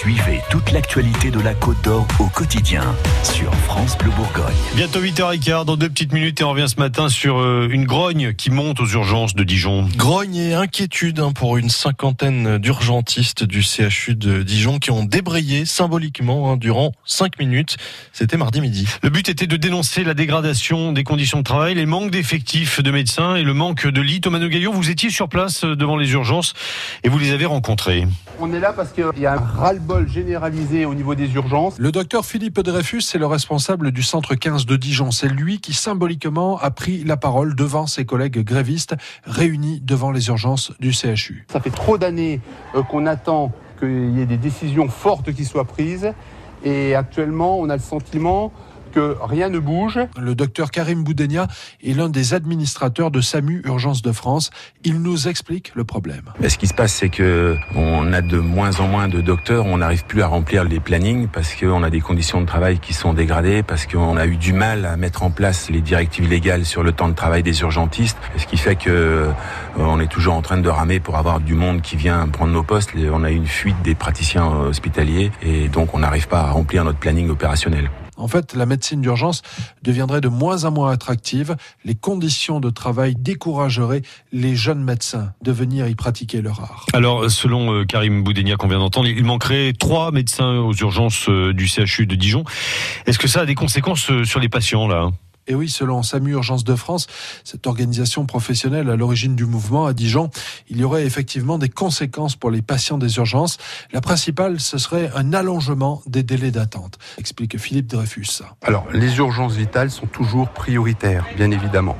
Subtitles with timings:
[0.00, 4.56] Suivez toute l'actualité de la Côte d'Or au quotidien sur France Bleu Bourgogne.
[4.74, 8.32] Bientôt 8h15, dans deux petites minutes, et on revient ce matin sur euh, une grogne
[8.32, 9.86] qui monte aux urgences de Dijon.
[9.96, 15.66] Grogne et inquiétude hein, pour une cinquantaine d'urgentistes du CHU de Dijon qui ont débrayé
[15.66, 17.76] symboliquement hein, durant cinq minutes.
[18.14, 18.88] C'était mardi midi.
[19.02, 22.90] Le but était de dénoncer la dégradation des conditions de travail, les manques d'effectifs de
[22.90, 24.22] médecins et le manque de lits.
[24.22, 26.54] Thomas Nogaillon, vous étiez sur place euh, devant les urgences
[27.04, 28.06] et vous les avez rencontrés.
[28.38, 31.78] On est là parce qu'il y a un ras-le-bol généralisé au niveau des urgences.
[31.78, 35.10] Le docteur Philippe Dreyfus, c'est le responsable du centre 15 de Dijon.
[35.10, 40.28] C'est lui qui symboliquement a pris la parole devant ses collègues grévistes réunis devant les
[40.28, 41.46] urgences du CHU.
[41.50, 42.40] Ça fait trop d'années
[42.74, 46.12] euh, qu'on attend qu'il y ait des décisions fortes qui soient prises.
[46.64, 48.52] Et actuellement, on a le sentiment
[48.90, 49.98] que rien ne bouge.
[50.20, 51.46] Le docteur Karim Boudenia
[51.82, 54.50] est l'un des administrateurs de SAMU Urgence de France.
[54.84, 56.22] Il nous explique le problème.
[56.46, 59.66] Ce qui se passe, c'est que on a de moins en moins de docteurs.
[59.66, 62.92] On n'arrive plus à remplir les plannings parce qu'on a des conditions de travail qui
[62.92, 66.64] sont dégradées, parce qu'on a eu du mal à mettre en place les directives légales
[66.64, 68.18] sur le temps de travail des urgentistes.
[68.36, 69.32] Ce qui fait que euh,
[69.76, 72.62] on est toujours en train de ramer pour avoir du monde qui vient prendre nos
[72.62, 72.90] postes.
[73.12, 76.98] On a une fuite des praticiens hospitaliers et donc on n'arrive pas à remplir notre
[76.98, 77.90] planning opérationnel.
[78.20, 79.42] En fait, la médecine d'urgence
[79.82, 81.56] deviendrait de moins en moins attractive.
[81.84, 86.86] Les conditions de travail décourageraient les jeunes médecins de venir y pratiquer leur art.
[86.92, 91.52] Alors, selon euh, Karim Boudenia qu'on vient d'entendre, il manquerait trois médecins aux urgences euh,
[91.52, 92.44] du CHU de Dijon.
[93.06, 95.10] Est-ce que ça a des conséquences euh, sur les patients là
[95.50, 97.08] et oui, selon SAMU Urgence de France,
[97.42, 100.30] cette organisation professionnelle à l'origine du mouvement à Dijon,
[100.68, 103.58] il y aurait effectivement des conséquences pour les patients des urgences.
[103.92, 108.42] La principale, ce serait un allongement des délais d'attente, explique Philippe Dreyfus.
[108.62, 111.96] Alors, les urgences vitales sont toujours prioritaires, bien évidemment.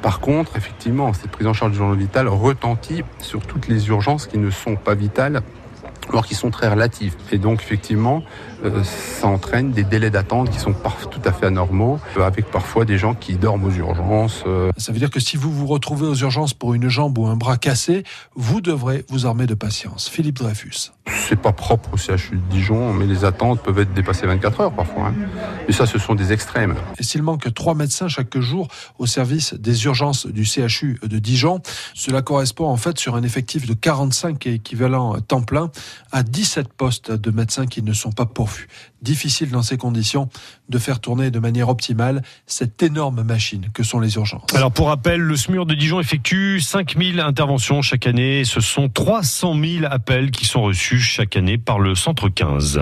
[0.00, 4.38] Par contre, effectivement, cette prise en charge d'urgence vitale retentit sur toutes les urgences qui
[4.38, 5.42] ne sont pas vitales
[6.08, 7.14] alors qui sont très relatives.
[7.32, 8.22] Et donc, effectivement,
[8.64, 10.74] euh, ça entraîne des délais d'attente qui sont
[11.10, 14.44] tout à fait anormaux, euh, avec parfois des gens qui dorment aux urgences.
[14.46, 14.70] Euh.
[14.76, 17.36] Ça veut dire que si vous vous retrouvez aux urgences pour une jambe ou un
[17.36, 20.08] bras cassé, vous devrez vous armer de patience.
[20.08, 20.95] Philippe Dreyfus.
[21.08, 24.72] C'est pas propre au CHU de Dijon, mais les attentes peuvent être dépassées 24 heures
[24.72, 25.08] parfois.
[25.08, 25.14] Hein.
[25.68, 26.74] Et ça, ce sont des extrêmes.
[26.98, 28.68] Et s'il manque trois médecins chaque jour
[28.98, 31.60] au service des urgences du CHU de Dijon,
[31.94, 35.70] cela correspond en fait sur un effectif de 45 équivalents temps plein
[36.12, 38.68] à 17 postes de médecins qui ne sont pas pourvus.
[39.02, 40.28] Difficile dans ces conditions
[40.68, 44.54] de faire tourner de manière optimale cette énorme machine que sont les urgences.
[44.54, 48.44] Alors pour rappel, le SMUR de Dijon effectue 5000 interventions chaque année.
[48.44, 52.80] Ce sont 300 000 appels qui sont reçus chaque année par le centre 15.